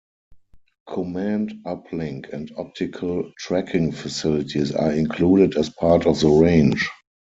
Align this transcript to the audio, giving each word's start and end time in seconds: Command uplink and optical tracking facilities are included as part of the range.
Command 0.89 1.57
uplink 1.63 2.33
and 2.33 2.51
optical 2.57 3.31
tracking 3.37 3.91
facilities 3.91 4.71
are 4.71 4.91
included 4.93 5.55
as 5.55 5.69
part 5.69 6.07
of 6.07 6.19
the 6.21 6.27
range. 6.27 6.89